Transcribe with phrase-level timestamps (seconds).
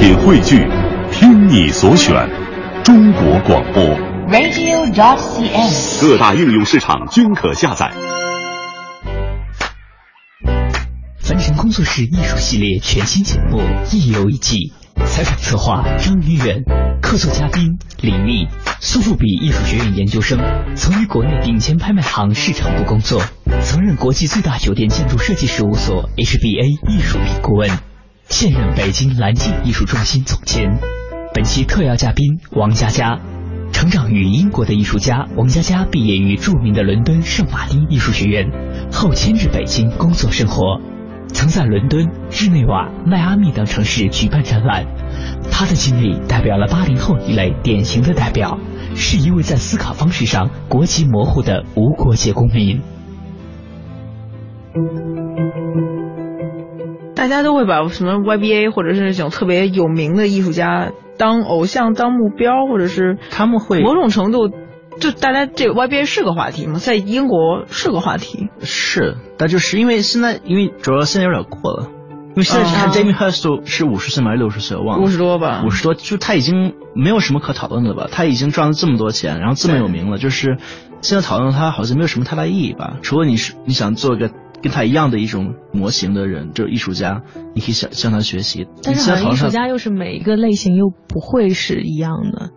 [0.00, 0.66] 品汇聚，
[1.12, 2.26] 听你所选，
[2.82, 3.84] 中国广播。
[4.30, 6.00] radio.dot.cn，。
[6.00, 7.92] 各大应用市场均可下载。
[11.18, 13.60] 凡尘工作室艺术系列全新节目
[13.94, 14.72] 《一游一记》，
[15.04, 16.64] 采访策划张云远，
[17.02, 18.48] 客座嘉宾李密，
[18.80, 20.40] 苏富比艺术学院研究生，
[20.76, 23.20] 曾于国内顶尖拍卖行市场部工作，
[23.62, 27.68] 曾任国际最大酒店建筑设计事务所 HBA 艺术品顾问，
[28.30, 30.78] 现任北京蓝镜艺术中心总监。
[31.34, 33.18] 本期特邀嘉宾王佳佳。
[33.72, 38.46] 成长于英国的艺术家王佳佳毕业于著名的伦敦圣马丁艺术学院，
[38.92, 40.80] 后迁至北京工作生活。
[41.28, 44.86] 曾在伦敦、日内瓦、迈阿密等城市举办展览。
[45.50, 48.58] 他的经历代表了八零后一类典型的代表，
[48.94, 52.80] 是一位在思考方式上国籍模糊的无国界公民。
[57.20, 64.48] 大家都会把什么 YBA 或者是那种特别有名的艺术家当偶像、当目标，或者是他们会某种程度，
[64.98, 66.78] 就大家这个 YBA 是个话题吗？
[66.78, 68.48] 在英国是个话题。
[68.62, 71.88] 是，但就是因为现在，因为主要现在有点过了，
[72.30, 74.30] 因为现在看 Jamie Hirst 是五十岁吗？
[74.30, 74.78] 还是六十岁？
[74.78, 75.04] 我忘了。
[75.04, 75.62] 五十多吧。
[75.66, 78.08] 五十多，就他已经没有什么可讨论的吧？
[78.10, 80.56] 他已经赚了这么多钱，然后这么有名了，就是
[81.02, 82.96] 现在讨论他好像没有什么太大意义吧？
[83.02, 84.30] 除了你是你想做一个
[84.62, 87.22] 跟他一样的一种模型的人，就是艺术家，
[87.54, 88.66] 你可以向向他学习。
[88.82, 92.50] 但是好艺术家又是每一个类型又不会是一样的。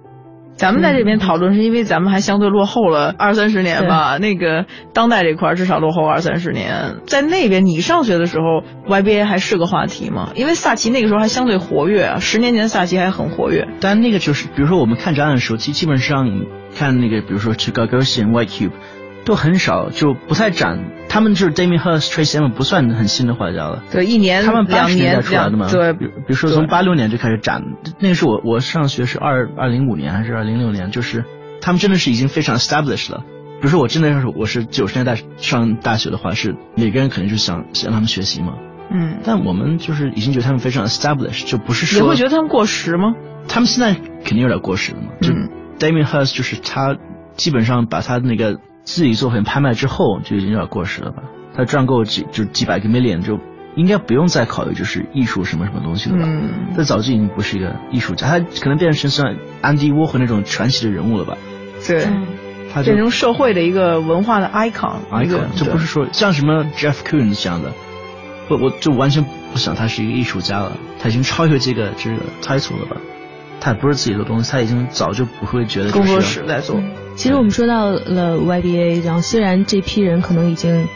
[0.56, 6.98] 咱们在这边讨论是因为咱们还相对落后了二三十年吧，那个当代这块至少落后二三十年。
[7.08, 10.30] 在那边你上学的时候，YBA 还是个话题吗？
[10.36, 13.68] 因为萨奇那个时候还相对活跃啊，十年前萨奇还很活跃。
[13.82, 16.28] 但那个就是，比如说我们看展览的时候，基基本上
[16.76, 18.72] 看那个，比如说 Chicago 和 White Cube。
[19.26, 20.92] 都很少，就不太展。
[21.08, 23.84] 他们就是 Damien Hirst、Tracy Emin 不算很新的画家了。
[23.92, 25.70] 对，一年他们八十年代出来的嘛。
[25.70, 27.64] 对，比如说从八六年就开始展，
[28.00, 31.24] 那个是我我上学是二二零五年还是二零六年，就是
[31.62, 33.24] 他们真的是已经非常 established 了。
[33.62, 38.54] 比如说我真的是我是九十年代上大学的话，是每个人肯定是想向他们学习嘛。
[38.90, 39.20] 嗯。
[39.24, 43.14] 但我们就是已经觉得他们非常 established，就不是说你会觉得他们过时吗？
[43.48, 45.10] 他们现在肯定有点过时了嘛。
[45.22, 45.30] 就
[45.78, 46.98] Damien Hirst 就是他
[47.36, 48.58] 基本上把他那个。
[48.84, 51.24] 自己作品拍卖之后就已经有点过时了吧？
[51.56, 53.40] 他赚够几就几百个 million 就
[53.76, 56.24] 应该不用再考虑就是艺术什么什么东西了吧？
[56.26, 61.38] 嗯，他早就已经不是一个艺术家，他可能变成像安迪沃霍那种传奇的人物了吧？
[61.88, 62.08] 对，
[62.74, 64.98] 他变成社会的一个文化的 icon。
[65.12, 67.72] icon 就不是说像什么 Jeff Koons 这样的，
[68.50, 72.98] 我我就完全不想他是一个艺术家了，他已经超越这个这个 title 了吧？
[73.60, 76.82] 他也不是自己的东西，他已经早就不会觉得工作室在做。
[77.16, 80.88] 其实我们说到了 YBA，然后虽然这批人可能已经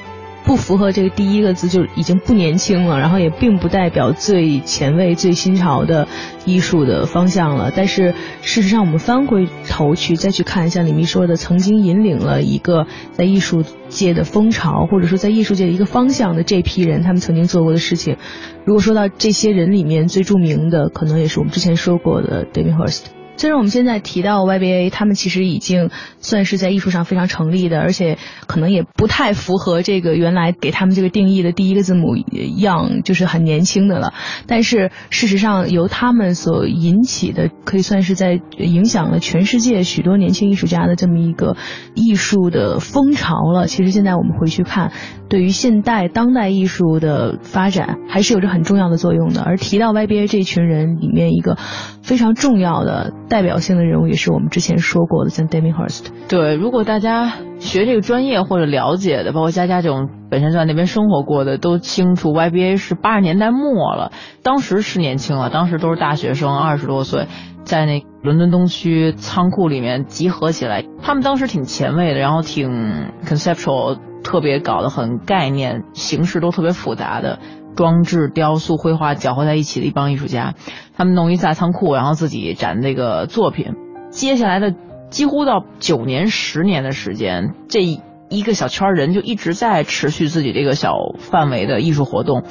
[0.44, 6.08] 不符合这个第一个字，就已经不年轻了，然后也并不代表最前卫、最新潮的
[6.46, 7.72] 艺术的方向了。
[7.76, 18.18] 但是事实上，我们翻回头去再去看，像李密说的，曾经引领了一个在艺术界的风潮，或者说在艺术界的一个方向的这批人，他们曾经做过的事情。
[18.66, 23.17] 如果说到这些人里面最著名的，可能也是我们之前说过的 David Hirst。
[23.38, 28.18] 虽然我们现在提到 YBA，他们其实已经算是在艺术上非常成立的，而且
[28.48, 34.14] 可能也不太符合这个原来给他们这个定义的第一个字母 young，就是很年轻的了。
[34.48, 41.56] 但是事实上，由他们所引起的，可以算是在影响了全世界许多年轻艺术家的这么一个
[41.94, 43.68] 艺术的风潮了。
[43.68, 44.92] 其实现在我们回去看，
[45.30, 49.44] 对于现代当代艺术的发展，还是有着很重要的作用的。
[49.44, 51.56] 而提到 YBA 这群人里面一个
[52.02, 53.14] 非常重要的。
[53.30, 56.08] 代表性的人物也是我们之前说过的，像 Damien Hirst。
[56.30, 64.12] 对，如果大家学这个专业或者了解的，包括佳佳这种本身就在那边生活过的，都清楚 YBA 是八十年代末了，
[64.44, 67.28] 当时是年轻了，当时都是大学生，二十多岁，
[67.64, 70.86] 在那伦敦东区仓库里面集合起来。
[71.02, 77.40] 他们当时挺前卫的，然后挺 conceptual，特别搞得很概念，形式都特别复杂的。
[77.78, 80.56] 装置、雕塑、绘画搅和在一起的一帮艺术家，
[80.98, 83.76] 他们弄一大仓库，然后自己展这个作品。
[84.10, 84.74] 接下来的
[85.10, 92.44] 几乎到九年、十年的时间，这一个小圈人就一直在持续自己这个小范围的艺术活动，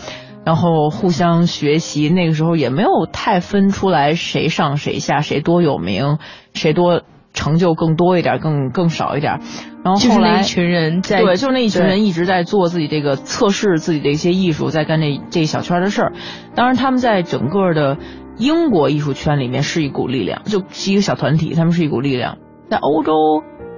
[0.45, 2.09] 然后互相学习。
[2.09, 6.19] 那个时候也没有太分出来谁上谁下，谁多有名，
[6.55, 7.03] 谁多。
[7.37, 9.39] 成就更多一点，更更少一点，
[9.85, 16.13] 然后后来一群人在对，就是那一群人一直在做自己这个测试自己的一些艺术，在干这这一小圈的事儿。
[16.55, 17.99] 当然，他们在整个的
[18.39, 22.39] 英国艺术圈里面是一股力量，就是一个小团体，他们是一股力量。
[22.71, 23.13] 在欧洲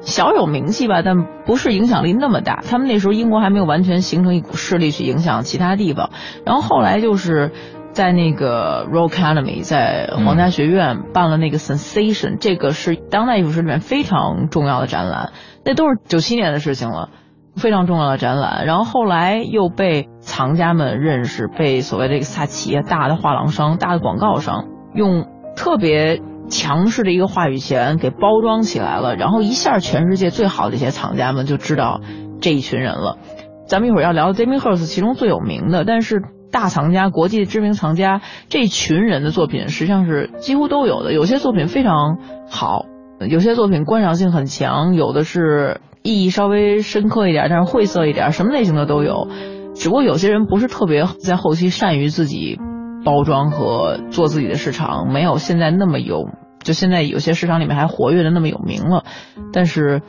[0.00, 2.62] 小有名气吧，但不是影响力那么大。
[2.66, 6.10] 他们那时候英国还没有完全形成一股势力去影响其他地方。
[6.46, 7.52] 然后后来就是。
[7.98, 15.32] 在那个 Royal Academy，在皇家学院办了那个 Sensation，、这个是当代艺术史里面非常重要的展览，
[15.64, 17.08] 那都是九七年的事情了，
[17.56, 18.66] 非常重要的展览。
[18.66, 32.00] 然后后来又被藏家们认识，被所谓的这个萨奇啊大的画廊商、大的广告商用特别强势的一个话语权给包装起来了，然后一下全世界最好的一些藏家们就知道
[32.40, 33.18] 这一群人了。
[33.66, 41.12] 咱们一会儿要聊 Damien Hirst，其中最有名的，但是大藏家、国际知名藏家这群人的作品实际上是几乎都有的。
[41.12, 42.18] 有些作品非常
[42.50, 42.84] 好，
[43.28, 49.28] 有些作品观赏性很强，有的是意义稍微深刻一点，但是晦涩一点，什么类型的都有。
[49.74, 52.58] 只不过有些人不是特别在后期善于自己
[53.04, 56.28] 包装和做自己的市场，没有现在那么有，
[56.62, 59.04] 就现在有些市场里面还活跃的那么有名了，
[59.52, 60.02] 但是。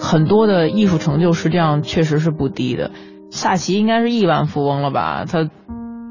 [0.00, 2.90] 很多的艺术成就实际上确实是不低的。
[3.30, 5.24] 萨奇应该是亿万富翁了吧？
[5.24, 5.48] 他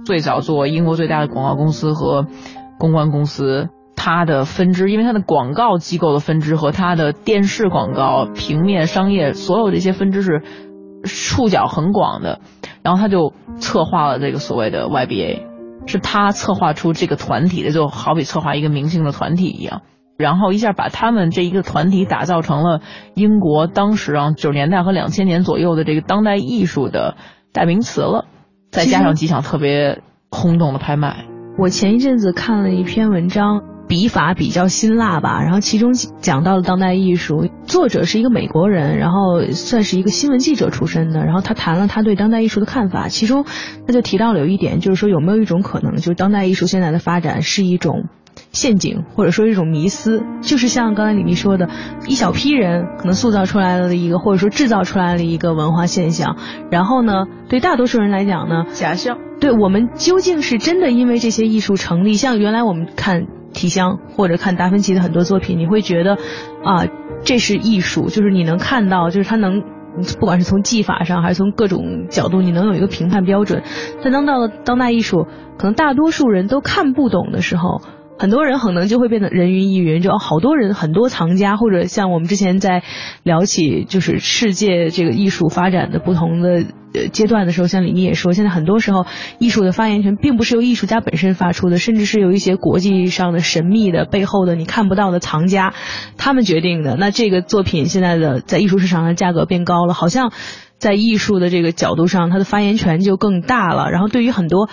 [0.08, 2.28] 最早做英国最大的广告公司和
[2.80, 10.44] 公关公司，它的分支，因为它的广告机构的分支和它的电视广告、平面商业所有这些分支是
[11.04, 12.40] 触角很广的。
[12.84, 15.42] 然后他就策划了这个所谓的 YBA，
[15.88, 19.82] 是他策划出这个团体的，就好比策划一个明星的团体一样。
[20.18, 22.80] 然后一下把他们这一个团体打造成了
[23.14, 27.18] 英国当时啊九十年代和两千年左右的这个当代艺术的
[27.52, 28.24] 代名词了，
[28.72, 31.26] 再加上几场特别轰动的拍卖。
[31.58, 43.46] 我前一阵子看了一篇文章，笔法比较辛辣吧，然后其中讲到了当代艺术，作者是一个美国人，然后算是一个新闻记者出身的，然后他谈了他对当代艺术的看法，其中
[43.88, 48.06] 他就提到了有一点，就是说有没有一种可能，就是当代艺术现在的发展是一种。
[48.58, 51.70] 陷阱或者说一种迷思，就是像刚才李密说的，
[52.08, 56.36] 一小批人可能塑造出来了一个，或者说制造出来了一个文化现象，
[56.72, 59.20] 然后呢，对大多数人来讲呢，假象。
[59.40, 62.14] 对我们究竟是真的因为这些艺术成立？
[62.14, 66.16] 像原来我们看提香或者看达芬奇的很多作品，你会觉得
[66.64, 66.88] 啊，
[67.24, 69.62] 这是艺术，就是你能看到，就是他能，
[70.20, 73.62] 不管是从技法上还是从各种角度，你能有一个评判标准。
[74.04, 75.28] 但当到了当代艺术，
[75.60, 77.82] 可能大多数人都看不懂的时候。
[78.20, 82.84] 很多人可能就会变得人云亦云，就好多人很多藏家，或者像我们之前在
[83.24, 89.06] 聊起就是世界这个艺术发展的不同的呃阶段的时候，像李妮也说，现在很多时候
[89.38, 95.74] 艺术的发言权并不是由艺术家本身发出的，甚至是由一些国际上的神秘的背后的你看不到的藏家
[96.18, 96.96] 他们决定的。
[96.96, 100.32] 那这个作品现在的在艺术市场上价格变高了，好像
[100.80, 103.92] 在艺术的这个角度上，它的发言权就更大了。
[103.92, 104.70] 然后对于很多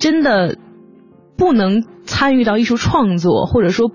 [0.00, 0.56] 真的。
[1.42, 3.90] 不能参与到艺术创作，或者说，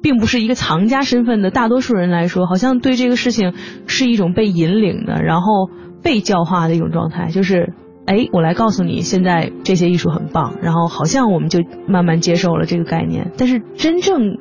[0.00, 3.52] 并不是一个藏家身份的大多数人来说，好像对这个事情
[3.86, 5.68] 是一种被引领的，然后
[6.02, 7.28] 被教化的一种状态。
[7.28, 7.74] 就是，
[8.06, 13.30] 哎，我来告诉你，现在这些艺术很棒，然后好像我们就慢慢接受了这个概念。
[13.36, 14.38] 但是，真正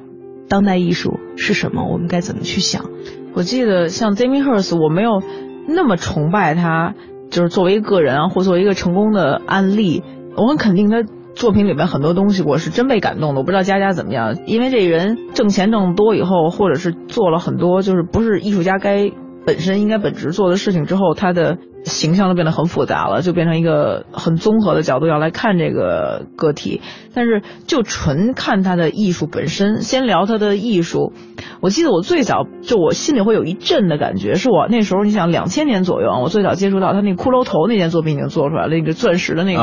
[0.47, 1.91] 当代艺术是什么？
[1.91, 2.85] 我们该怎么去想？
[3.33, 5.21] 我记得像 Damien Hirst，我没有
[5.67, 6.95] 那么崇拜他，
[7.29, 10.03] 就是作为一个人，或作为一个成功的案例，
[10.37, 11.03] 我很肯定他。
[11.39, 13.39] 作品里面很多东西，我是真被感动的。
[13.39, 19.09] 我不知道佳佳怎么样，因为这人挣钱挣多以后，或者是做了很多就是不是艺术家该
[19.47, 26.81] 本身应该本职做的事情之后，他的形象都变得很复杂了，就变成一个很综合的角度要来看这个个体。
[27.13, 31.13] 但是就纯看他的艺术本身，先聊他的艺术。
[31.61, 39.61] 我记得我最早就我心里会有一阵的感觉，是我那时候你想两千年左右，我最早接触到他那骷髅头那件作品已经做出来了，那个钻石的那个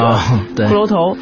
[0.57, 1.19] 骷髅头。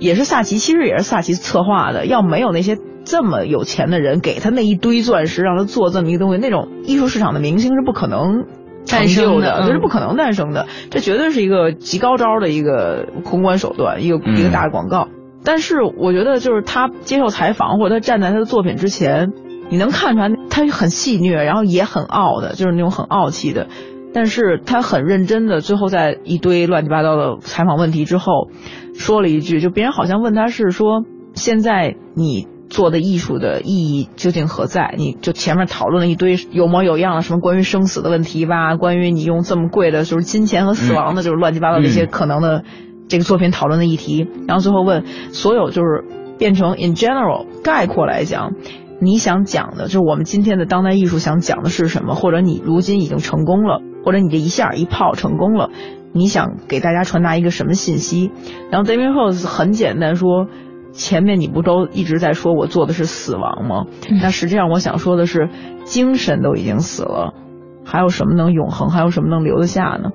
[0.00, 2.06] 也是萨奇，其实也是萨奇策划的。
[2.06, 8.46] 要没有那些这么有钱的人给他那一堆钻石，让他做这么一个东西，那种艺术市场的明星是不可能
[8.88, 10.66] 诞生的，这是不可能诞生的。
[10.90, 15.08] 这绝对是一个极高招的一个公关手段，一个一个大的广告。
[15.44, 19.32] 但是我觉得，就是他接受采访或者他站在他的作品之前，
[19.70, 23.68] 你能看出来他很戏谑，然后也很傲的，就是那种很傲气的。
[24.12, 28.50] 但是他很认真的，最后在一堆乱七八糟的采访问题之后。
[28.92, 34.94] 说了一句，就别人好像问他是说，现在你做的艺术的意义究竟何在？
[34.98, 42.62] 你就前面讨论了一堆有模有样的什么关于生死的问题吧，关于你用这么贵的就是金钱和死亡的，就是乱七八糟的一些可能的
[43.08, 44.28] 这个作品讨论的议题。
[44.46, 46.04] 然后最后问所有就是
[46.36, 48.52] 变成 in general 概括来讲，
[49.00, 52.14] 你想讲的就是我们今天的当代艺术想讲的是什么？
[52.14, 55.70] 或者你如今已经成功了，或者你这一下一炮成功了？
[56.12, 58.32] 你想给大家传达一个什么信息？
[58.72, 60.48] 然后 David House 很简单说，
[60.92, 63.84] 前面你不都一直在说我做的是死亡吗？
[64.20, 65.48] 那实际上我想说的是，
[65.84, 67.32] 精神都已经死了，
[67.84, 68.90] 还有什么能永恒？
[68.90, 70.10] 还有什么能留得下呢？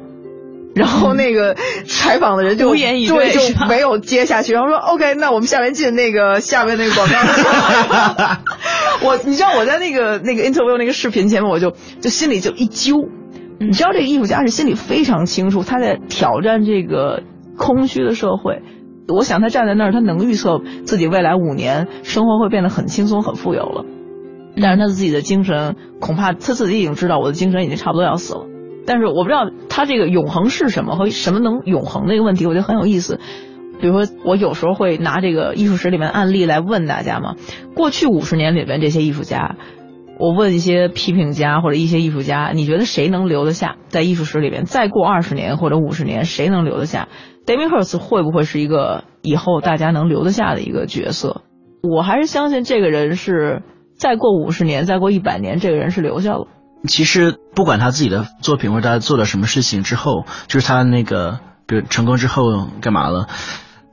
[0.75, 3.39] 然后那个采访的人就无言以对就
[3.69, 7.15] 没有接下去，然后说 OK，那我们下面进那个下面那个广告。
[9.07, 13.07] 我你知道我在那个那个 interview 那个视频前面，我就就心里就一揪。
[13.59, 17.23] 你知道这个艺术家是心里非常清楚，他在挑战这个
[17.57, 18.61] 空虚的社会。
[19.07, 23.85] 我想他站在那儿，他能预测自己未来五年生活会变得很轻松、很富有了。
[24.59, 28.45] 但是他自己的精神，恐怕他自己已经知道，我的精神已经差不多要死了。
[28.87, 33.19] 但是我不知道他这个永恒是什么和什么能永恒的一个问题，我觉得很有意思。
[33.79, 37.35] 比如说，我有时候会拿这个艺术史里面案例来问大家嘛。
[37.75, 39.57] 过去五十年里边这些艺术家，
[40.17, 44.65] 我问一些批评家或者一些艺术家，你觉得谁能留得下在艺术史里边？
[44.65, 47.07] 再过二十年或者五十年，谁能留得下
[47.45, 51.41] ？David Hirst 会不会是一个以后大家能留得下的一个角色？
[51.81, 53.61] 我还是相信这个人是
[53.97, 56.47] 再过五十年、再过一百年，这个人是留下了。
[56.87, 63.27] 其实不管他自己的作品或者他做了什么事情之后，就是他那个比如成功之后干嘛了，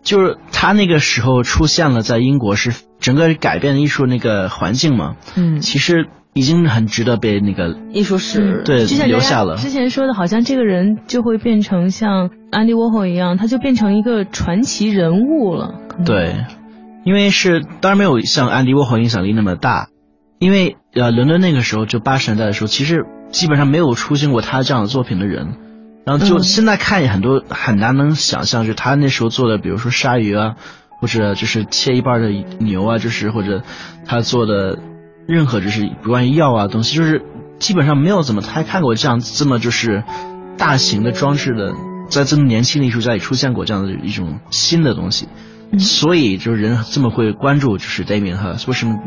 [0.02, 5.14] 就是他那个时候出现了在英国是整个改变艺术那个环境嘛。
[5.36, 9.56] 嗯其实已经很值得被那个艺术史对留下了。
[9.56, 15.74] 之前说的，好像这个人就会变成像安迪沃霍一样，他就变成一个传奇人物了。
[16.06, 16.46] 对，
[17.04, 19.88] 因为是当然没有像安迪沃霍影响力那么大，
[20.38, 25.56] 因为呃伦敦那个时候就八十年代的时候，其实基本上没有出现过他这样的作品的人。
[26.04, 30.56] 然后就嗯现在看也很多很难能想象，就他那时候做的，比如说鲨鱼啊，
[31.00, 33.62] 或者就是切一半的牛啊，就是或者
[34.06, 34.78] 他做的
[35.26, 37.22] 任何就是关于药啊东西，就是
[37.58, 40.02] 基本上没有怎么太看过这样这么就是
[40.58, 41.72] 大型的装置的，
[42.08, 45.28] 在这么年轻的艺术家里出现过这样的一种新的东西。
[45.78, 48.98] 所以就是人这么会关注，就是 Damien Hirst，为什么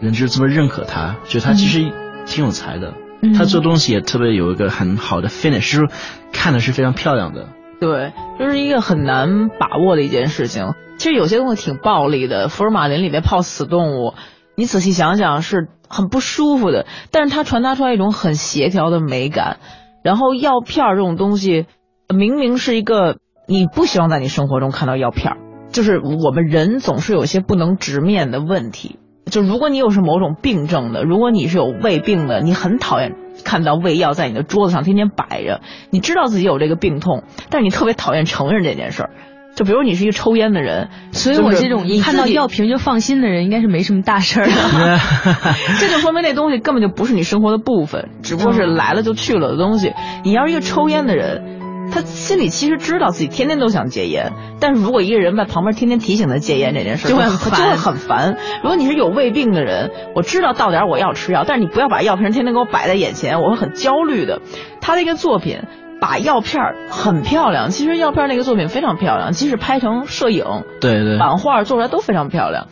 [0.00, 1.16] 人就这么认可他？
[1.28, 1.92] 就他其实
[2.24, 3.05] 挺有才的，嗯
[3.36, 5.94] 他做东西也特别有一个很好的 finish，就是
[6.32, 7.48] 看的是非常漂亮的。
[7.80, 10.72] 对，就是一个很难把握的一件事情。
[10.98, 14.14] 其实有些东西挺暴力的，福尔马林里面泡死动物，
[14.54, 19.58] 你仔细想想是很不舒服的，但是它传达出来一种很协调的美感。
[20.02, 21.66] 然后药片儿这种东西，
[22.08, 25.38] 明明是一个你不希望在你生活中看到药片儿，
[25.70, 28.98] 就是我们人总是有些不能直面的问题。
[29.30, 33.14] 就如果你有是某种病症的，如果你是有胃病的，你很讨厌
[33.44, 39.10] 看到胃药在你的桌子上天天摆着，你知道自己有这个病痛，但是你特别讨厌承认这件事儿。
[39.56, 44.52] 就比如你是一个抽烟的人，所以我这种你看到药瓶就放心的人，应该是没什么大事儿的。
[45.80, 49.94] 这就说明那东西根本就不是你生活的部分，只不过是来了就去了的东西。
[50.24, 51.55] 你要是一个抽烟的人，
[51.92, 58.36] 他心里其实知道自己天天都想戒烟，但是如果一个人在旁边天天提醒他戒烟这件事，就会很就烦会很烦。
[58.62, 64.40] 如果你是有胃病的人，我知道到点儿我要吃药，但是你不要把药瓶天天给我摆在眼前，我会很焦虑的。
[64.80, 65.60] 他的一个作品。
[65.98, 70.44] 把药片儿很漂亮，其实药片儿那个作品非常漂亮，即使拍成摄影，
[70.78, 72.66] 对对，版画做出来都非常漂亮。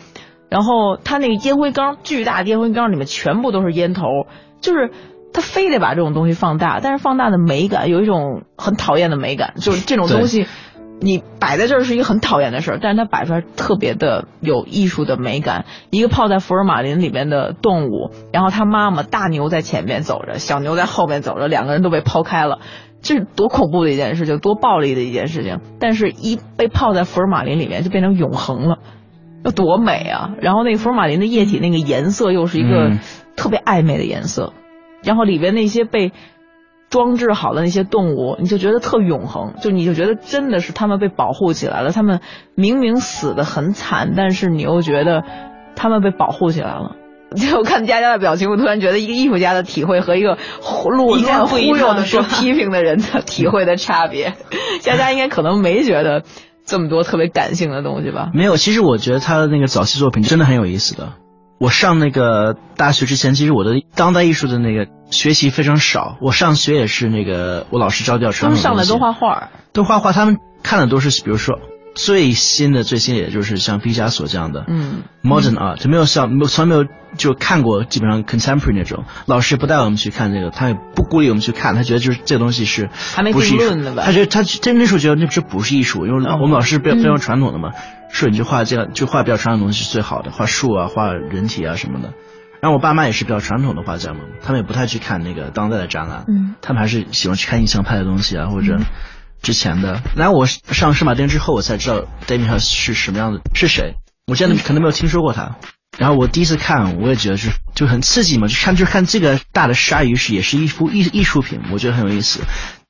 [0.50, 4.02] 然后他那个烟灰缸，巨大的烟灰缸里面全部都是烟头，
[4.60, 4.90] 就是
[5.34, 10.46] 他非得把这种东西放大，但是放大的美感有一种很讨厌的美感，就是这种东西。
[11.00, 15.66] 你摆在这儿是一个很讨厌的事儿，但是它摆出来特别的有艺术的美感。
[15.90, 22.60] 一个泡在福尔马林里面的动物，然后他妈妈大牛在前面走着，小牛在后面走着，两个人都被抛开了。
[23.02, 25.60] 这是多恐怖的一件事情，多暴力的一件事情。
[25.78, 28.78] 但是，一被泡在福尔马林里面，就变成永恒了，
[29.42, 30.30] 那多美啊！
[30.40, 33.00] 然后那个福尔马林的液体那个颜色又是一个嗯
[33.36, 34.54] 特别暧昧的颜色，
[35.04, 36.12] 然后里边那些被
[36.90, 41.90] 装置好的那些动物，你就觉得特永恒，就你就觉得真的是他们被保护起来了。
[41.90, 42.20] 他们
[42.54, 45.24] 明明死的很惨，但是你又觉得
[45.76, 46.96] 他们被保护起来了。
[47.34, 54.34] 就我看佳佳的表情，我突然觉得一个艺术家的体会和一个忽路一概乱忽悠的说批评的人的体会的差别。
[54.80, 56.22] 佳佳应该可能没觉得
[56.64, 58.30] 这么多特别感性的东西吧？
[58.34, 61.14] 没有，其实我觉得他的那个早期作品真的很有意思的。
[61.58, 66.16] 我上那个大学之前，其实我的当代艺术的那个学习非常少。
[66.20, 71.58] 我上学也是那个我老师教教他传统他们上来都画画，都画画，他们看的都是比如说
[71.94, 79.04] 最新的最新，也就是像毕加索这样的，嗯，modern art，就没有像没有从来没有就看过基本上 contemporary 那种。
[79.26, 84.02] 老师不带我们去看这个，他也不鼓励我们去看，他觉得就是这个东西是还没不是艺术定论的吧？
[84.04, 87.70] 他觉得他真那时候觉得那这不是艺术，因为哦我们老师比较非常传统的嘛，
[88.10, 92.12] 说你就画这样就画比较传统的东西是最好的，画树啊，画人体啊什么的。
[92.60, 98.78] 然后我爸妈也是比较传统的画家嘛，他们也不太去看那个当代的展览，嗯，他们还是喜欢去看印象派的东西啊，或者
[99.44, 100.02] 之前的。
[100.16, 103.94] 然后我上圣马丁之后，我才知道 Damien Hirst 是什么样的，是谁。
[104.26, 105.56] 我现在可能没有听说过他。
[105.96, 112.40] 然后我第一次看，我也觉得是就很刺激嘛，就看就看这个大的鲨鱼是也是一幅艺艺术品，我觉得很有意思。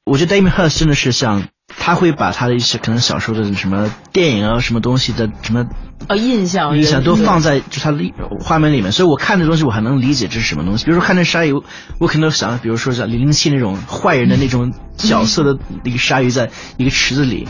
[0.07, 5.67] 我觉得 Damien Hirst 真的是像他会把他的一些可能小时候的什么电影啊、什么东西的什么
[6.09, 7.99] 呃印象印象都放在就他的
[8.41, 10.85] 画面里面，所以我看这东西我还能理解这是什么东西。
[10.85, 11.53] 比如说看那鲨鱼，
[11.99, 17.49] 我可能想，比如说像零零七那种坏人的那种角色的那个鲨鱼在一个池子里。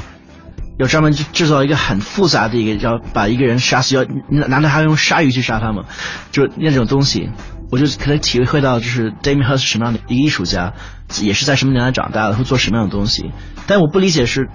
[0.76, 5.84] 要专门去制造一个很复杂的一个，要把一个人杀死，要难道还要用鲨鱼去杀他吗？
[6.32, 7.30] 就那种东西，
[7.74, 10.74] 我就可能体会到，就是 Damien Hirst 是什么样的一个艺术家，
[11.20, 13.32] 也是在什么年代长大的，会做什么样的东西。
[13.66, 14.48] 但我不理解是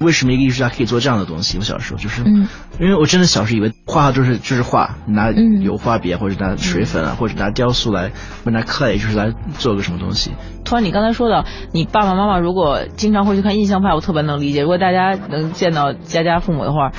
[0.00, 1.56] 为什么一个艺术家可以做这样的东西。
[1.56, 2.48] 我小时候就是，嗯
[2.80, 8.10] 因为我真的小时候以为画画就是就是画，拿嗯油画笔或者拿水粉啊，或者拿雕塑来，
[8.44, 10.32] 或者拿 clay 就是来做个什么东西。
[10.64, 14.62] 突然，你刚才说到你爸爸妈妈如果经常会去看印象派，我特别能理解。
[14.62, 16.90] 如果大家能见到佳佳父母的话，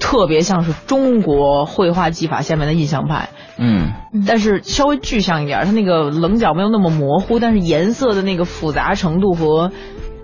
[0.00, 3.92] 特别像是中国绘画技法下面的印象派，嗯，
[4.26, 9.70] 但是稍微具象一点，它那个棱角没有那么模糊，但是颜色的那个复杂程度和。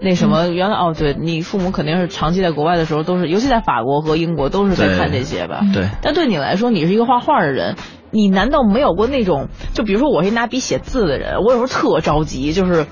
[0.00, 5.62] 那什么，原来哦，对你父母肯定是长期在国外的时候，都是，尤其在法国和英国，都是在看这些吧。
[5.73, 5.88] 对。
[6.02, 7.76] 但对你来说，你是一个画画的人，
[8.11, 9.49] 你难道没有过那种？
[9.73, 12.87] 就比如说，我是一拿笔写字的人，我有时候特着急，就是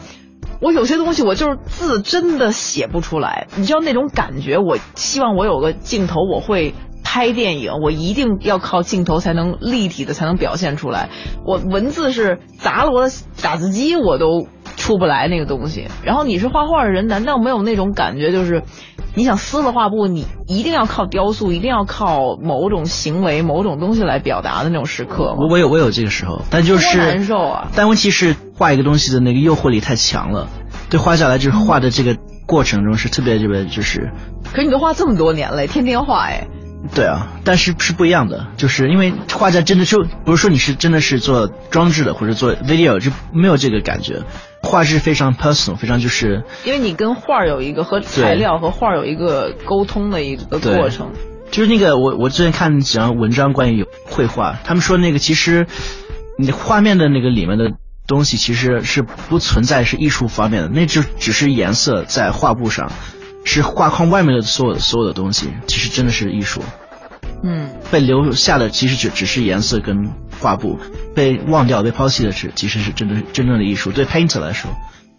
[0.61, 4.58] 我有些东西我就是字真的写不出来，你知道那种感觉？
[4.58, 6.75] 我希望我有个镜头，我会。
[7.04, 11.11] 拍电影，我一定要靠镜头才能立体的才能表现出来。
[11.44, 14.46] 我文字是砸了我的打字机，我都
[14.83, 15.87] 出不来那个东西。
[16.03, 18.33] 然后你是画画的人，难道没有那种感觉？
[18.33, 18.65] 就是
[19.15, 25.37] 你想撕了画布，你一定要靠雕塑，一定要靠某种行为、某种东西来表达的那种时刻吗？
[25.39, 27.69] 我我有我有这个时候，但就是多难受啊！
[27.77, 30.49] 但问题是画一个东西的那个诱惑力太强了，
[30.91, 34.11] 对画下来就是画的这个过程中是特别特别就是。
[34.51, 36.49] 可是你都画这么多年了，天天画哎。
[36.93, 44.23] 对啊，但是是不一样的，就是因为画家真的就不是说你是真的是做装置的或者做 video 就没有这个感觉，
[44.62, 51.12] 画是非常 personal，非常就是因为你跟画有一个和材料和画有一个沟通的一个过程。
[51.50, 55.66] 就是那个我我之前看几张文章关于绘画，他们说那个其实
[56.38, 57.73] 你画面的那个里面的
[58.07, 62.90] 东西其实是不存在是艺术方面的，那就只是颜色在画布上。
[63.44, 66.62] 是画框外面的所有所有的东西，其实真的是艺术。
[67.42, 70.78] 嗯，被留下的其实只只是颜色跟画布，
[71.14, 73.92] 被忘掉、被抛弃的是其实是真的真正的艺术。
[73.92, 74.70] 对 painter 来说，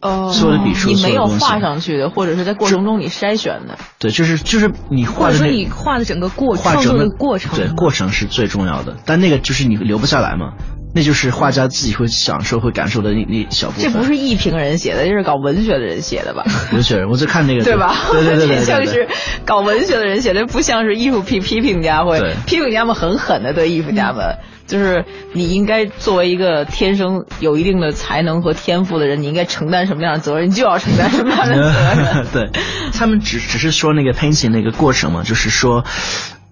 [0.01, 3.77] 哦，所有的笔触，你没有画上去的，或者是在过程中你筛选的。
[3.99, 8.97] 对，就是就是你画的那，你画的整个过画整个过程，对，过程是最重要的。
[9.05, 10.53] 但那个就是你留不下来嘛。
[10.93, 13.91] 那就是画家自己会享受、会感受的那那小部分。
[13.91, 16.43] 这不是艺评人写的，这是搞文学的人写的吧？
[16.71, 17.95] 文学人，我在看那个， 对吧？
[18.12, 19.08] 对对对对，像是
[19.45, 22.19] 搞文学的人写的，不像是艺术批批评家会。
[22.45, 32.25] 批评家们很狠的对艺术家们，就是你应该作为一个天生有一定的才能和天赋的人，你应该承担什么样的责任，你就要承担什么样的责任。
[32.51, 32.62] 对，
[32.93, 35.84] 他们只只是说那个 painting 那个过程嘛，就是说。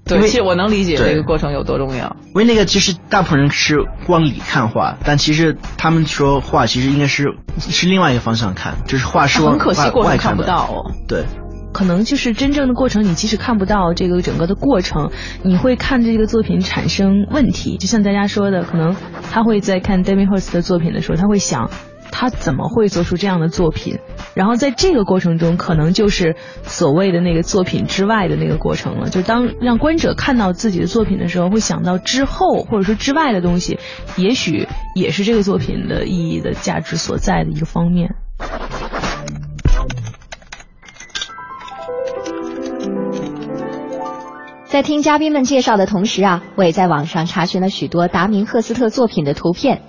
[0.06, 2.16] 对，其实我能理解这个过程有多重要。
[2.28, 10.92] 因为那个其实大部分人是往里看画，但其实他们说画其实应该是是另外一个方向看，就是画是往很可惜过程看不到哦。
[11.08, 11.24] 对，
[11.72, 15.12] 可能就是真正的过程，你即使看不到这个整个的过程，
[15.44, 17.78] 你会看这个作品产生问题。
[17.78, 18.96] 就像大家说的，可能
[19.32, 21.70] 他会在看 Damien Hirst 的作品的时候，他会想。
[22.12, 24.00] 他怎么会做出这样的作品？
[24.34, 29.10] 然后在这个过程中，可能就是所谓的那个作品之外的那个过程了。
[29.10, 33.80] 就当让观者看到自己的作品的时候，会想到之后或者说之外的东西，
[34.18, 38.14] 也许也是这个作品的意义的价值所在的一个方面。
[44.66, 49.82] 在听嘉宾们介绍的同时啊，我也在网上查询了许多达明赫斯特作品的图片。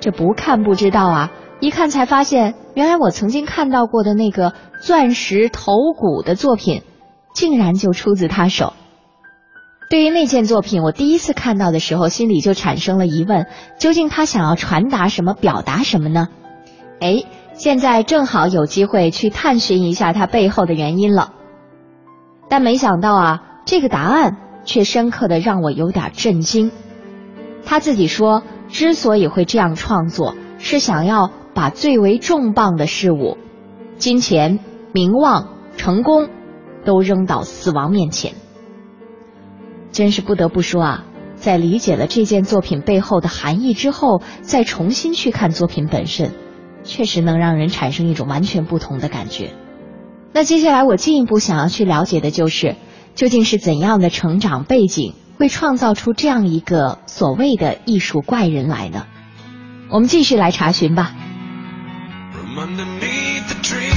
[0.00, 1.30] 这不看不知道啊！
[1.64, 6.82] 一看才发现，原来我曾经看到过的那个钻石头骨的作品，
[7.34, 8.74] 竟然就出自他手。
[9.88, 13.46] 对于那件作品，我第一次看到的时候，心里就产生了疑问：
[13.78, 16.28] 究竟他想要传达什么，表达什么呢？
[17.00, 17.24] 哎，
[17.54, 21.32] 现在正好有机会去探寻一下他背后的原因了。
[22.50, 26.70] 但没想到啊，这个答案却深刻的让我有点震惊。
[27.64, 28.42] 他自己说。
[28.66, 33.38] 之所以会这样创作，是想要把最为重磅的事物——
[33.96, 34.58] 金钱、
[34.92, 36.28] 名望、成功，
[36.84, 38.34] 都扔到死亡面前。
[39.92, 41.04] 真是不得不说啊，
[41.36, 46.32] 在理解了这件作品背后的含义之后，再重新去看作品本身，
[46.82, 49.52] 确实能让人产生一种完全不同的感觉。
[50.32, 52.74] 那接下来我进一步想要去了解的就是，
[53.14, 55.14] 究竟是怎样的成长背景？
[55.36, 59.06] 会创造出这样一个所谓的艺术怪人来呢？
[59.90, 61.14] 我们继续来查询吧。
[62.58, 63.93] underneath the tree.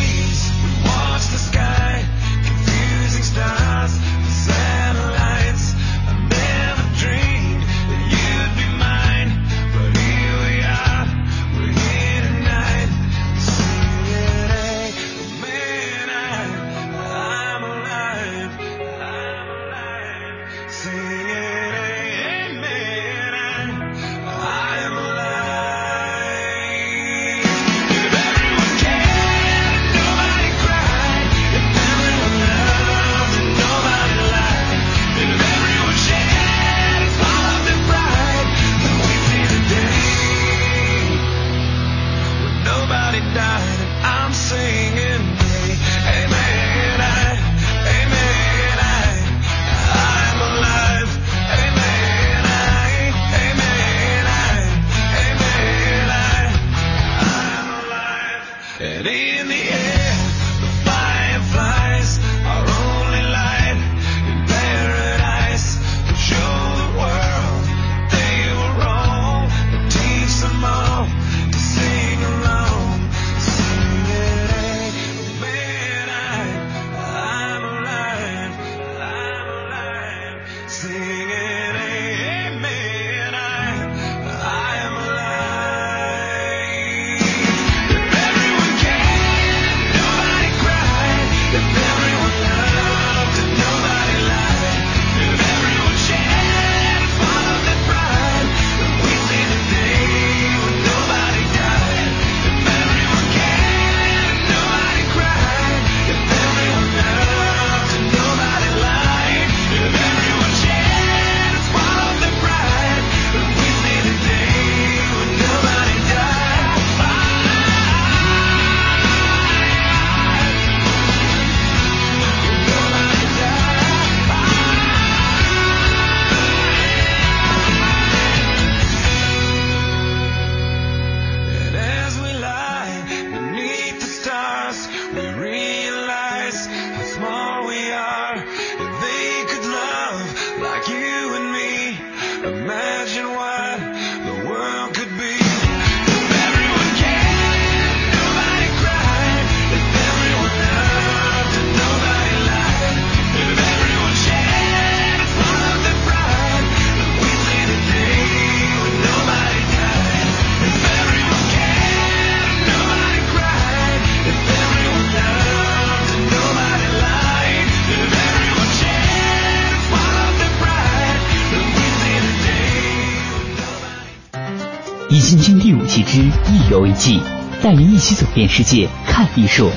[175.28, 177.20] 新经第五季之一游一季，
[177.62, 179.70] 带您一起走遍世界看艺术。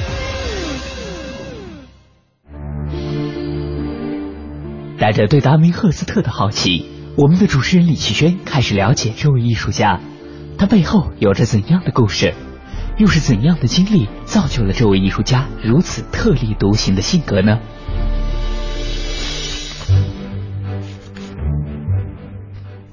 [4.97, 6.87] 带着对达明赫斯特的好奇，
[7.17, 9.99] 我们的主持人李奇轩开始了解这位艺术家，
[10.57, 12.33] 他背后有着怎样的故事，
[12.97, 17.59] 又是怎样的经历造就了这位艺术家如此特立独行的性格呢？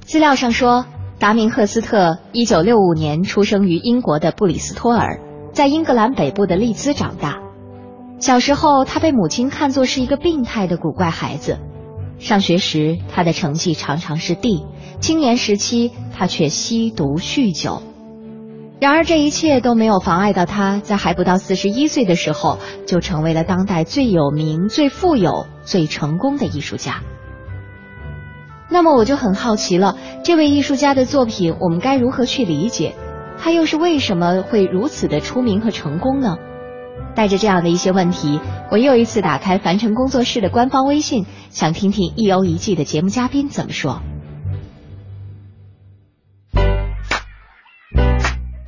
[0.00, 0.86] 资料上说，
[1.18, 5.20] 达明赫斯特一九六五年出生于英国的布里斯托尔，
[5.52, 7.40] 在英格兰北部的利兹长大。
[8.20, 11.58] 小时候，他被母亲看作是一个病态的古怪孩子。
[12.20, 14.64] 上学时，他的成绩常常是 D；
[15.00, 17.82] 青年时期，他却吸毒酗酒。
[18.78, 27.02] 然而，这一切都没有妨碍到他在还不到四十一岁的时候，就成为了当代最有名、最富有、最成功的艺术家。
[28.70, 32.94] 那么，我就很好奇了，这位艺术家的作品，我们该如何去理解？
[33.40, 36.36] 他又是为什么会如此的出名和成功呢？
[37.14, 44.02] 带着这样的一些问题，我又一次打开凡尘工作室的官方微信，想听听一游一季的节目嘉宾怎么说。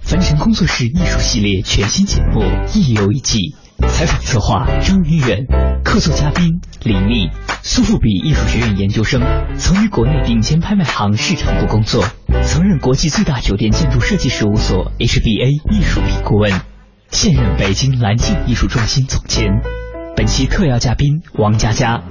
[0.00, 2.42] 凡尘工作室艺术系列全新节目
[2.74, 3.54] 一游一季，
[3.88, 5.46] 采访策划张云远，
[5.90, 7.30] 客座嘉宾李丽，
[7.64, 9.20] 苏富比艺术学院研究生，
[9.56, 12.04] 曾于国内顶尖拍卖行市场部工作，
[12.44, 16.52] 曾任国际最大酒店建筑设计事务所 HBA 艺术品顾问。
[17.10, 19.48] 现任北京蓝镜艺术中心总监，
[20.16, 22.04] 本期特邀嘉宾王佳佳。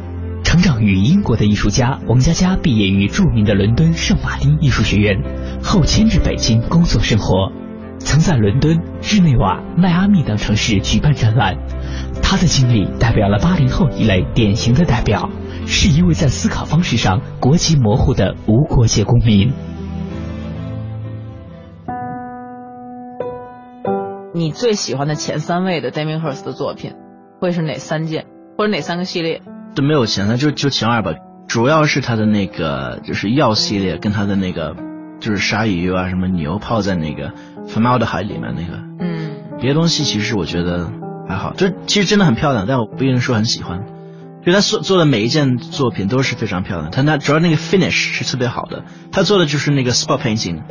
[0.43, 5.23] 成长于英国的艺术家王佳佳毕业于著名的伦敦圣马丁艺术学院，
[5.63, 7.53] 后迁至北京工作生活，
[7.99, 11.55] 曾在伦敦、日内瓦、迈阿密等城市举办展览。
[12.21, 15.29] 他的经历代表了八零后一类典型的代表，
[15.65, 19.51] 是一位在思考方式上国籍模糊的无国界公民。
[24.33, 26.93] 你最喜欢的前三位的 Damien Hirst 的作品
[27.41, 28.25] 会是哪三件，
[28.57, 29.41] 或者哪三个系列？
[29.75, 31.13] 都没有前三，就就前二吧。
[31.47, 34.75] 主要是他的那个就是药系列，跟他的那个
[35.19, 37.33] 就是鲨鱼啊，什么牛泡在那个
[37.67, 38.79] 粉毛的海里面那个。
[38.99, 39.31] 嗯。
[39.59, 40.89] 别的东西其实我觉得
[41.27, 43.85] 还好，就其实真的很漂亮，但我不一定说很喜欢。
[44.45, 48.85] 就他做做的每一件作品都是非常漂亮，他那主要那个 finish 是特别好的。
[49.11, 50.61] 他做的就是那个 spot painting。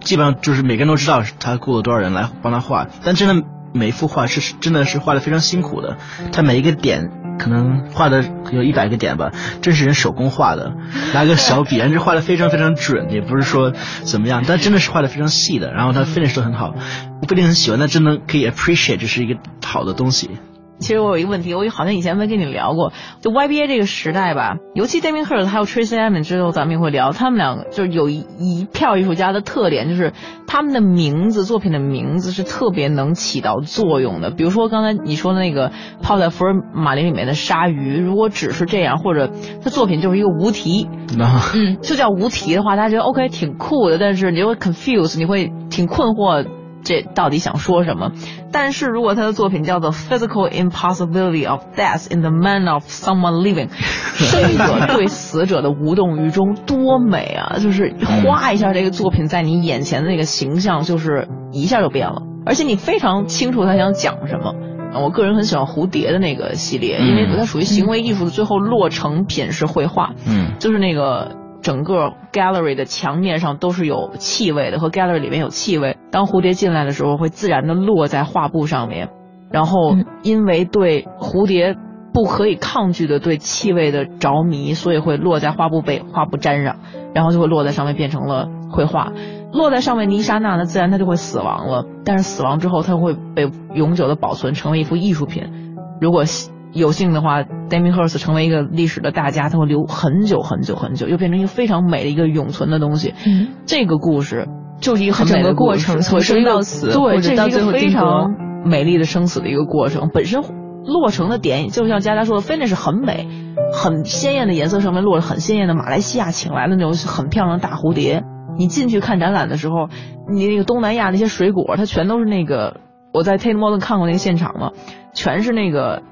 [0.00, 3.44] 基本上就是每个人都知道他雇了多少人来帮他画，但真的
[3.74, 5.98] 每一幅画是真的是画的非常辛苦的。
[6.32, 10.72] 他每一个点可能画的有一百个点吧，真是人手工画的，
[11.14, 13.72] 拿个小笔，人家画的非常非常准，也不是说
[14.02, 15.72] 怎么样，但真的是画的非常细的。
[15.72, 16.74] 然后他 finish 都很好，
[17.22, 20.30] 不一定很喜欢，但真的可以 appreciate 这是一个好的东西。
[20.78, 30.12] 其实我有一个问题，我好像以前没跟你聊过，就 YBA 这个时代吧，尤其 Damien Hirst 还有 Tracy Emin 之后，咱们也会聊，他们两个就是有一一票艺术家的特点，就是
[30.46, 34.30] 他们的名字作品的名字是特别能起到作用的。
[34.30, 39.30] 比如说刚才你说的那个泡在福尔马林里面的鲨鱼，如果只是这样，或者
[39.62, 40.88] 他作品就是一个无题，
[41.18, 46.46] 嗯，就叫无题的话，大家觉得 OK 挺酷的，但是你会 confuse，你会挺困惑。
[46.88, 48.12] 这到底想说什么？
[48.50, 53.68] 但是如果他的作品叫做《Physical Impossibility of Death in the Man of Someone Living》，
[54.14, 57.58] 生者对死者的无动于衷，多美啊！
[57.58, 62.22] 就是哗一下这个作品在你眼前的那个形象，就是一下就变了。
[62.46, 64.54] 而且你非常清楚他想讲什么。
[64.94, 71.36] 我个人很喜欢蝴蝶的那个系列，因为它属于行为艺术的最后落成品是绘画，嗯，就是那个。
[71.62, 75.96] 整个 gallery 的墙面上都是有气味的，和 gallery 里面有气味。
[76.10, 79.08] 当蝴蝶进来的时候，会自然的落在画布上面，
[79.50, 81.76] 然后因为对蝴蝶
[82.12, 86.76] 不可以抗拒的对气味的着迷，所以会落在画布被画布沾上，
[87.14, 89.12] 然后就会落在上面变成了绘画。
[89.52, 91.86] 落在上面的一刹那呢，自然它就会死亡了。
[92.04, 95.76] 但是死亡之后，它会被永久的保存，成为一幅艺术品。
[96.00, 96.24] 如果
[96.72, 103.14] 有幸的话，Damien Hirst 成为一个历史的大家，他会留很久很久很久，又变成一个非常美的一个永存的东西。
[103.26, 104.46] 嗯，这个故事
[104.80, 110.10] 就是一个很美的过程，从生到死，对，这是一个非常美丽的生死的一个过程。
[110.12, 110.42] 本身
[110.84, 113.26] 落成的点，就像佳佳说的，finish 很美，
[113.74, 118.24] 很鲜艳的颜色上面落着很鲜艳的马来西亚请来的那种很漂亮的大蝴蝶。
[118.58, 119.88] 你进去看展览的时候，
[120.30, 122.80] 你那个东南亚那些水果，它全都是那个
[123.12, 124.72] 我在 Tate Modern 看过那个现场嘛，
[125.14, 126.02] 全是那个。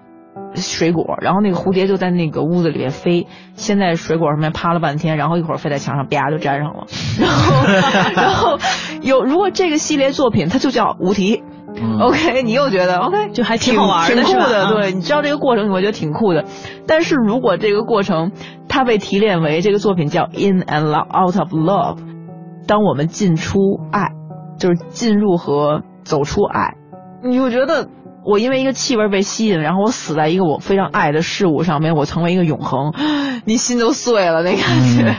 [0.54, 6.86] 水果，然后那个蝴蝶就在那个屋子里面飞，先在水果上面趴了半天，然后一会儿飞在墙上，啪就粘上了。
[7.20, 7.66] 然后，
[8.14, 8.58] 然后
[9.02, 11.42] 有如果这个系列作品它就叫无题
[12.00, 14.72] ，OK，你又觉得 OK 就还挺好玩的，挺酷的。
[14.72, 16.44] 对，你知道这个过程，你会觉得挺酷的。
[16.86, 18.32] 但是如果这个过程
[18.68, 21.98] 它被提炼为这个作品叫 In and Out of Love，
[22.66, 23.58] 当我们进出
[23.92, 24.12] 爱，
[24.58, 26.74] 就是进入和走出爱。
[27.22, 27.88] 你就觉得
[28.26, 32.92] 我因为一个气味被吸引，然后我死在一个我非常爱的事物上面，我成为一个永恒，
[33.46, 35.14] 你心都碎了那感觉。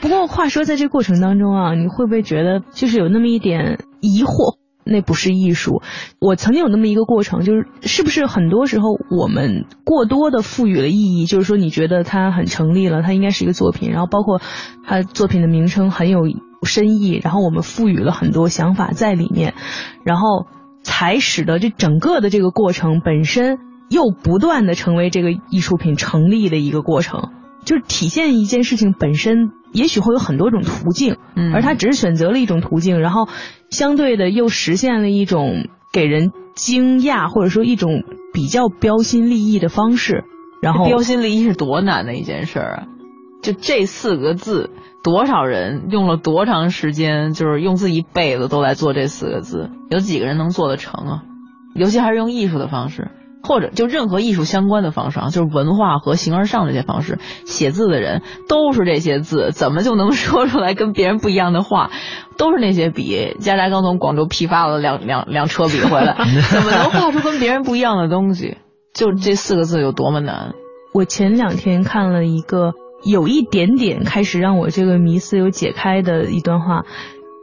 [0.00, 4.58] 不过话说，在这过程当中啊，你会不会觉得就是有那么一点疑惑？
[4.82, 5.82] 那不是艺术。
[6.18, 14.40] 我曾经有那么一个过程，就是是不是很多时候我们过多的赋予了意义，就是说你觉得它很成立了，它应该是一个作品，然后包括
[14.84, 16.22] 它作品的名称很有
[16.64, 19.54] 深意，然后我们赋予了很多想法在里面，
[20.02, 20.46] 然后
[20.82, 27.30] 才使得这整个的这个过程本身又不断的成为这个艺术品成立的一个过程。
[27.64, 33.28] 就是体现一件事情本身，也许会有很多种途径，嗯而他只是选择了一种途径，然后
[33.68, 40.24] 相对的又实现了一种给人惊讶或者说一种比较标新立异的方式，
[40.62, 42.86] 然后标新立异是多难的一件事儿啊！
[43.42, 44.70] 就这四个字，
[45.02, 51.22] 多少人用了多长时间，就是用自己一辈子都来做这四个字，有几个人能做得成啊？
[51.74, 53.10] 尤其还是用艺术的方式，
[53.42, 61.90] 或者就任何艺术相关的方式啊，就是文化和形而上这些方式，写字的人都是这些字，怎么就能说出来跟别人不一样的话？
[62.36, 66.16] 都是那些笔，佳佳刚从广州批发了两两两车笔回来，
[66.50, 68.58] 怎么能画出跟别人不一样的东西？
[68.92, 70.52] 就这四个字有多么难？
[70.92, 72.72] 我前两天看了一个
[73.02, 76.84] 有一点点开始让我这个迷思有解开的一段话，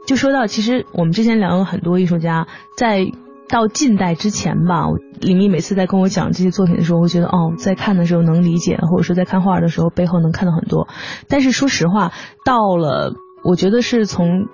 [0.06, 3.06] 就说到其实我们之前聊了很多艺术家在。
[3.50, 4.84] 到近代之前吧，
[5.22, 10.86] 李密每次在跟我讲这些作品的时候，我会觉得哦，在看的时候能理解，或者说在看画的时候背后能看到很多。
[11.28, 12.12] 但是说实话，
[12.44, 14.48] 到了我觉得是从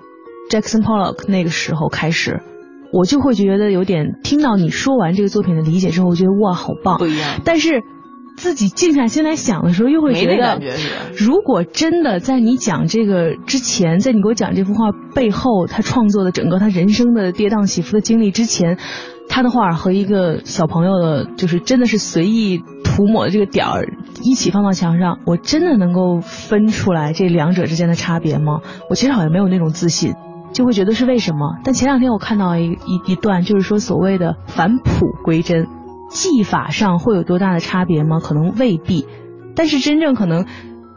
[0.49, 2.39] Jackson Pollock 那个时候开始，
[2.93, 7.41] 我就会觉得有点听到你说完这个作品的理解之后，我觉得哇，好棒，不一样。
[7.43, 7.83] 但是
[8.35, 10.59] 自己静下心来想的时候，又会觉得，
[11.17, 18.77] 如果真的在你讲这个之前，在你给我讲这幅画背后，他创作的整个他人生的跌宕起伏的经历之前，
[19.29, 23.87] 他的画和一个小朋友的，就是真的是随意涂抹的这个点儿
[24.21, 28.61] 一起放到墙上，我真的能够分出来这两者之间的差别吗？
[28.89, 30.13] 我其实好像没有那种自信。
[30.53, 31.57] 就会觉得是为什么？
[31.65, 35.67] 但前两天我看到一一一段，就是说所谓的返璞归真，
[36.09, 38.19] 技法上会有多大的差别吗？
[38.19, 39.05] 可能未必，
[39.55, 40.45] 但是真正可能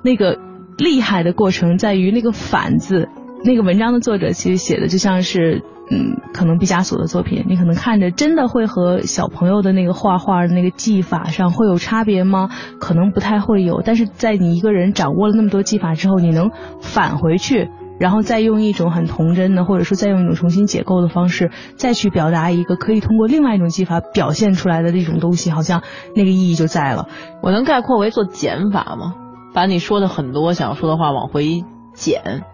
[0.02, 0.38] 那个
[0.76, 3.08] 厉害的过程在于那个“反”字。
[3.44, 12.50] 那个文章的作者其实写的就像是，嗯，可能毕加索的作品，你可能看着真的会和小朋友的那个画画的那个技法上会有差别吗？
[12.80, 17.70] 可能不太会有，但是在你一个人掌握了那么多技法之后，你能返回去。
[17.98, 25.82] 然后再用一种很童真的，或者说再用一种重新解构的方式，再去表达一个可以通过另外一种技法表现出来的这种东西，好像
[26.14, 27.08] 那个意义就在了。
[27.42, 29.14] 我能概括为做减法吗？
[29.54, 32.44] 把你说的很多想说的话往回减。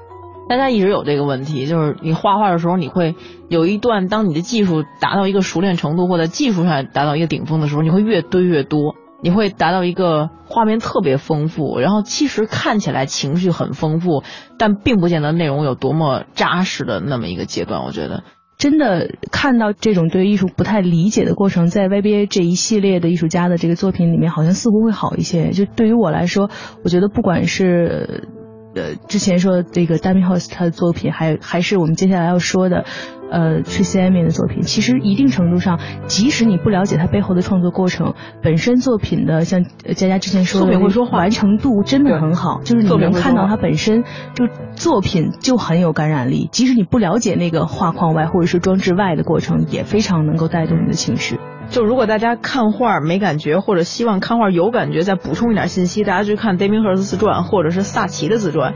[0.46, 3.14] 大家一直有这个问题，就是你画画的时候，你会
[3.48, 8.94] 有一段，当你的技术达到一个熟练程度，或者技术上达到一个顶峰的时候，你会越堆越多。
[9.24, 14.22] 你会达到一个画面特别丰富，然后其实看起来情绪很丰富，
[14.58, 17.84] 但并不见得内容有多么扎实的那么一个阶段。
[17.84, 18.22] 我觉得，
[18.58, 25.52] 真的看到这种对艺术不太理解的过程，在 YBA 这一系列的艺术家的这个作品里面，好像似乎会好一些。
[25.52, 26.50] 就对于我来说，
[26.84, 28.28] 我觉得不管是
[28.74, 32.84] 呃之前说这个 Damien Hirst 他的作品，还还是我们接下来要说的。
[33.30, 39.64] 呃，Tracy Emin 的作品，其实一定程度上，即使你不了解他背后的创作过程，本身作品的像
[39.96, 40.78] 佳佳之前说的，
[41.10, 51.40] 完成度真的很好，就是你能看到他本身就作品就很有感染力，即使你不了解那个画框外或者是装置外的过程，也非常能够带动你的情绪。
[51.70, 58.74] 就如果大家看画没感觉，或者希望看画有感觉，再补充一点信息，大家去看 d a m i n Hirst 自传或者是萨奇的自传。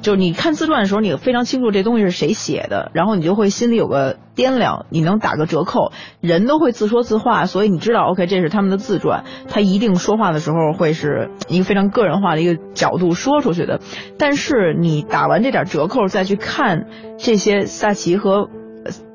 [0.00, 5.92] 就是你看自传的时候，你非常清楚这东西是谁写的，然后你就会心里有个掂量，你能打个折扣。
[6.20, 13.78] 人都会自说自话，所以你知道，OK，这是他们的自传，他一定说话的时候会是一个非常个人化的一个角度说出去的。
[14.18, 18.48] 但是你打完这点折扣再去看这些萨奇和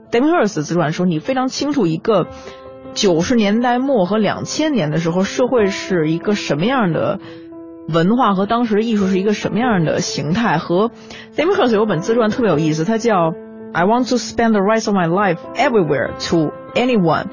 [0.09, 2.27] d a m i n Hirst 自传的时候，你非常清楚一个
[2.97, 7.19] 九十年代末和两千年的时候社会是一个什么样的。
[7.93, 10.57] 文化和当时艺术是一个什么样的形态？
[10.57, 10.89] 和
[11.35, 13.33] Damien Hirst 有本自传特别有意思，它叫
[13.71, 17.25] I want to spend the rest of my life everywhere to anyone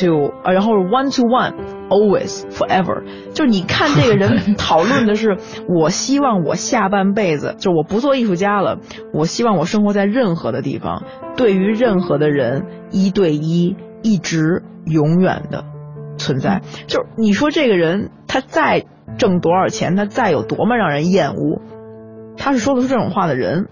[0.00, 1.54] to，然后 one to one
[1.88, 3.04] always forever。
[3.32, 8.80] 就是你看这个人讨论的是，我希望我下半辈子，就我不做艺术家了，
[9.12, 11.04] 我希望我生活在任何的地方，
[11.36, 15.64] 对于任何的人一对一，一直永远的
[16.16, 16.62] 存在。
[16.86, 18.84] 就是你说这个人他再。
[19.16, 21.60] 挣多少钱，他再有多么让人厌恶，
[22.36, 23.68] 他是说得出这种话的人，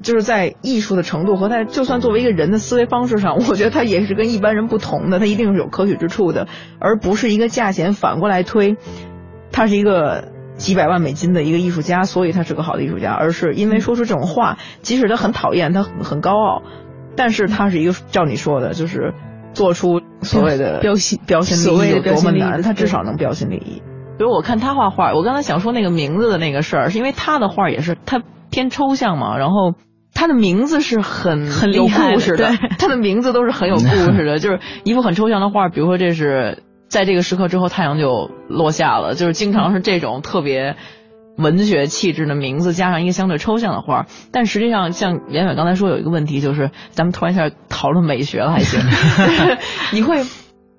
[0.00, 6.46] 就是在艺术的程度和他就算作为一个人的思维方式上， 我觉得他也是跟一般人不同的，他一定是有可取之处的，
[6.78, 8.76] 而不是一个价钱反过来推，
[9.50, 16.62] 他是一个几百万美金的一个艺术家，所以他是个好的艺术家，而是因为说出这种话，即使他很讨厌，他很很高傲，
[17.16, 19.14] 但是他是一个照你说的，就是
[19.54, 23.82] 做出所谓的标新标新所谓的立异有多么难，他至少能标新立异。
[24.18, 29.74] 比如我看他画画，我刚才想说那个名字的那个事儿，是因为他的画也是他偏抽象嘛，然后
[30.12, 40.76] 他的名字是很很有故事的对， 他的名字都是很有故事的， 就是一幅很抽象的画，比如说这是在这个时刻之后太阳就落下了，就是经常是这种特别。
[41.36, 48.80] 文学气质的名字加上一个相对抽象的画，但实际上像严远刚才说有一个问题，就是咱们突然一下讨论美学了，还行，
[49.92, 50.22] 你会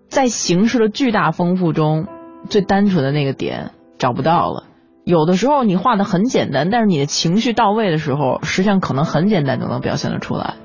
[0.07, 2.07] 在形式的巨大丰富中，
[2.49, 4.63] 最单纯的那个点找不到了。
[5.03, 10.55] 有的时候你画的很简单，但是你的情绪到位的时候，实际上可能很简单就能表现得出来。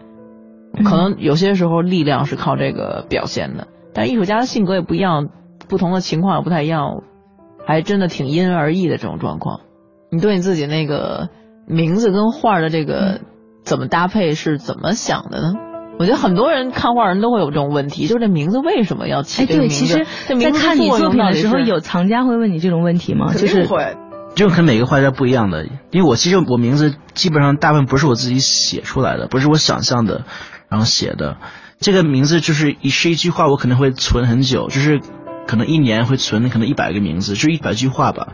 [0.84, 5.28] 可能有些时候力量是靠这个表现的，但艺术家的性格也不一样，
[5.68, 7.02] 不同的情况也不太一样，
[7.66, 9.60] 还真的挺因人而异的这种状况。
[10.10, 11.28] 你对你自己那个
[11.66, 13.20] 名字跟画的这个
[13.64, 15.54] 怎么搭配是怎么想的呢？
[15.98, 20.04] 我觉得很多人看画人都会有这种问题，就是这名字为什么要起哎，对，这个名字？
[20.50, 23.26] 在看你作品的时候，有藏家会问你这种问题吗？
[23.30, 23.96] 肯就是定会。
[24.34, 30.24] 这个可能每个画家不一样的，因为我其实我名字基本上大部分不是我自己写出来的，不是我想象的，
[30.68, 31.36] 然后写的。
[31.78, 35.00] 这个名字就是一是一句话，我可能会存很久，就是
[35.46, 38.28] 可能一年会存可能一百个名字，就一百句话吧。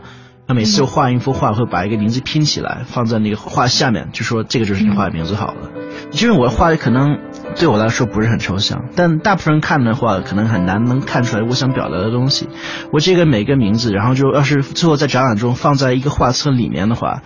[0.47, 5.71] 他每次画一幅画，会把一个名字拼起来，放在那个画下面，就说这个就是你画的名字好了。
[6.13, 7.19] 因为我画的可能
[7.57, 12.47] 对我来说不是很抽象，但大部分人看的话，可能很难能看出来我想表达的东西。
[12.93, 17.23] 我这个每个名字，然后就要是最后在展览中放在一个画册里面的话，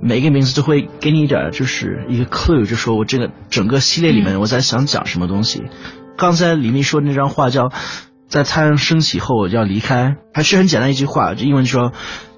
[0.00, 5.64] 每个名字都会给你一点就是一个 clue，就说我这个整个系列里面我在想讲什么东西。
[6.16, 7.70] 刚才李密说那张画叫。
[8.26, 11.92] 在太阳升起后我要离开，还是很简单一句话，就英文说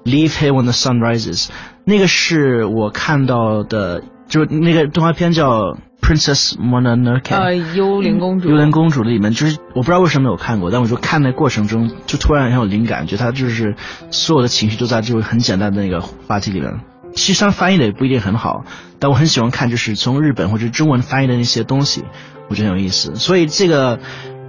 [0.07, 1.49] “Leave here when the sun rises”。
[1.83, 5.49] 那个是我看到的，就那个动画片叫
[6.01, 7.21] 《Princess Mononoke》。
[7.35, 8.49] 呃，幽灵公主。
[8.49, 13.75] 幽灵公主的里面，就是我不知道为什么没有看过，但我就看那过程中，就突然很有灵感，觉得他就是
[14.09, 16.79] 所有的情绪都在这个很简单的那个话题里面。
[17.13, 18.63] 其实他翻译的也不一定很好，
[18.99, 22.05] 但我很喜欢看，就是从日本或者中文翻译的那些东西，
[22.49, 23.15] 我觉得很有意思。
[23.15, 23.99] 所以这个。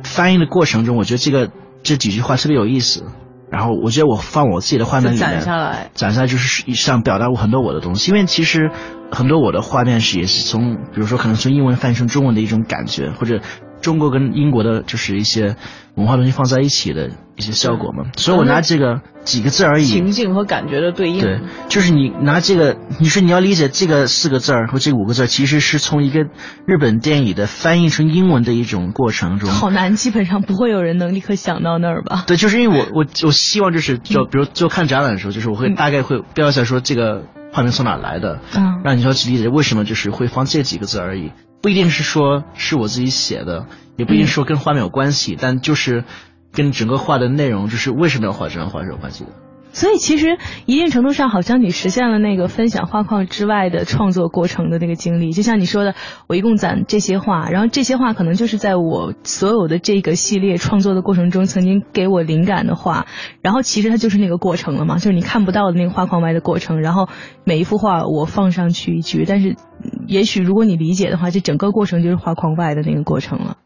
[0.04, 1.50] 翻译的过程中，我觉得这个
[1.82, 3.02] 这几句话特别有意思。
[3.50, 8.10] 然后我觉得我放我自己的画面里面，攒下来，攒下来就是想表达我很多我的东西。
[8.10, 8.70] 因为其实
[9.10, 13.40] 很多我的画面是也是从，比如说可能从英文翻译成中文的一种感觉，或者
[13.80, 15.56] 中国跟英国的就是一些
[15.94, 18.10] 文化东西放在一起的一些效果嘛。
[18.16, 21.20] 所以我拿这个几个字而已，情境和感觉的对应。
[21.20, 26.20] 对，就是你拿这个，你说你要理解这个四个字儿和这五个字儿，其实是从一个
[26.66, 29.50] 日本电影的翻译成英文的一种过程中。
[29.50, 32.24] 好难，基本上不会有人能立刻想到那儿吧？
[32.28, 46.04] 对，就是因为我我我希望就是就比如就看展览的时候，就是我会大概会标一下说这个画面从哪来的，嗯，让你要去理解为什么就是会放这几个字而已，不一定是说是我自己写的，也不一定说跟画面有关系，但就是
[46.52, 49.30] 跟整个画的内容，就是为什么要画这张画是有关系的。
[49.72, 55.32] 所以其实一定程度上，好像你实现了那个分享画框之外的创作过程的那个经历。
[55.32, 55.94] 就像你说的，
[56.26, 63.06] 我一共攒这些画，然后这些画可能就是在我所有的这个系列创作的过程中曾经给我灵感的画，
[63.42, 66.80] 然后其实它就是那个过程了嘛，就是你看不到的那个画框外的过程。
[66.80, 67.08] 然后
[67.44, 69.56] 每一幅画我放上去一句，但是
[70.06, 73.58] 也许如果你理解的话，这整个过程就是画框外的那个过程了。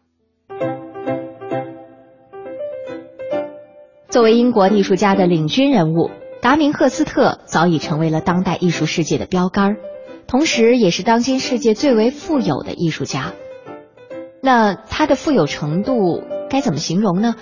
[4.12, 6.10] 作为英国艺术家的领军人物，
[6.42, 9.76] 达明赫斯特早已成为了当代艺术世界的标杆，
[10.26, 13.32] 同时也是当今世界最为富有的艺术家。
[14.42, 17.36] 那他的富有程度该怎么形容呢？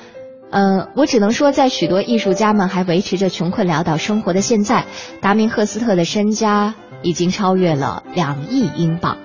[0.53, 4.85] 呃，我只能说，在许多艺术家们还维持着穷困潦倒生活的现在，
[5.21, 9.19] 达明赫斯特的身家已经超越了两亿英镑。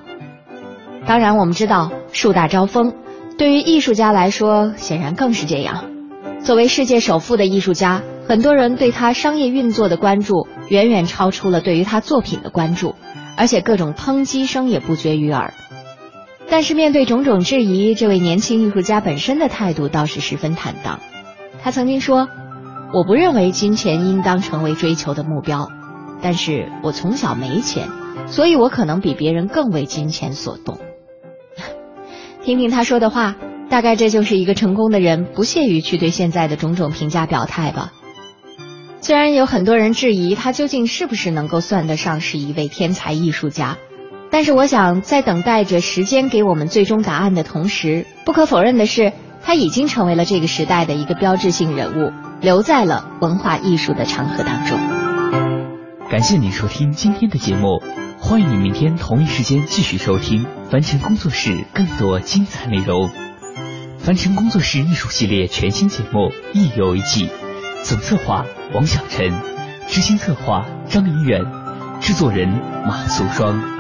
[1.06, 2.96] 当然，我们知道树大招风，
[3.38, 5.91] 对于艺术家来说，显然更是这样。
[6.46, 12.93] 作为世界首富的艺术家，很多人对他商业运作的关注远远超出了对于他作品的关注，
[13.36, 15.56] 而且各种抨击声也不绝于耳。
[16.48, 21.00] 但是面对种种质疑，这位年轻艺术家本身的态度倒是十分坦荡。
[21.64, 22.30] 他曾经说
[22.93, 25.70] ：“我不认为金钱应当成为追求的目标，
[26.22, 27.89] 但是我从小没钱，
[28.28, 30.78] 所以我可能比别人更为金钱所动。
[32.46, 33.36] ”听听他说的话。
[33.70, 37.91] 大概这就是一个成功的人不屑于去对现在的种种评价表态吧。
[39.01, 43.78] 虽然有很多人质疑他究竟是不是能够算得上是一位天才艺术家，
[44.32, 49.13] 但是我想，在等待着时间给我们最终答案的同时，不可否认的是，
[49.43, 52.11] 他已经成为了这个时代的一个标志性人物，
[52.41, 54.80] 留在了文化艺术的长河当中。
[56.09, 57.84] 感谢您收听今天的节目，
[58.20, 63.25] 欢迎您明天同一时间继续收听凡尘工作室更多精彩内容。
[64.06, 67.28] 凡尘工作室艺术系列全新节目一游一季，
[67.84, 69.34] 总策划王小晨，
[69.88, 71.43] 执行策划张怡远，
[72.01, 72.47] 制作人
[72.86, 73.75] 马素双。